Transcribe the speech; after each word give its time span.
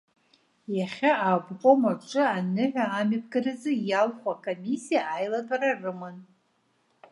Иахьа 0.77 1.11
аобком 1.27 1.81
аҿы 1.91 2.23
аныҳәа 2.37 2.85
амҩаԥгаразы 2.99 3.71
иалху 3.89 4.29
акомиссиа 4.33 5.01
аилатәара 5.15 5.69
рыман. 5.81 6.17